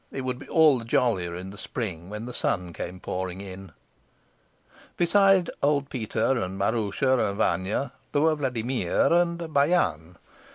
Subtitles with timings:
[0.11, 3.71] It would be all the jollier in the spring when the sun came pouring in.
[4.97, 10.17] Besides old Peter and Maroosia and Vanya there were Vladimir and Bayan.